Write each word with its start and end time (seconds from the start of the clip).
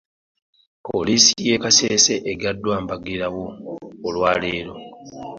Poliisi 0.85 1.31
y'e 1.47 1.57
Kasese 1.63 2.15
eggaddwa 2.31 2.75
mbagirawo 2.83 3.43
olwa 4.07 4.31
leero. 4.41 4.75